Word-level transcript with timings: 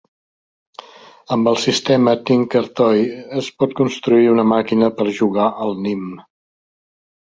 Amb 1.35 1.51
el 1.51 1.59
sistema 1.65 2.15
TinkerToy 2.31 3.05
es 3.43 3.53
pot 3.61 3.79
construir 3.83 4.35
una 4.35 4.51
màquina 4.57 4.93
per 5.01 5.11
jugar 5.23 5.51
al 5.71 5.81
nim. 5.89 6.15